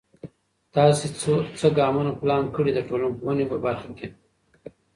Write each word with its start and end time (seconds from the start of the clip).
تاسې 0.75 1.07
څه 1.59 1.67
ګامونه 1.77 2.11
پلان 2.21 2.43
کړئ 2.55 2.71
د 2.75 2.79
ټولنپوهنې 2.87 3.45
په 3.51 3.57
برخه 3.65 3.89
کې؟ 3.97 4.07